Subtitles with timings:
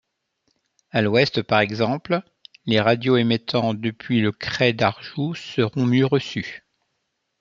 [0.89, 2.23] À l'ouest par exemple,
[2.65, 6.65] les radios émettant depuis le crêt d'Arjoux seront mieux reçues.